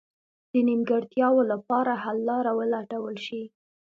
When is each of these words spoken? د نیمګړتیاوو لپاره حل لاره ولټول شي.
د 0.51 0.53
نیمګړتیاوو 0.67 1.41
لپاره 1.51 1.91
حل 2.03 2.17
لاره 2.29 2.51
ولټول 2.59 3.15
شي. 3.25 3.41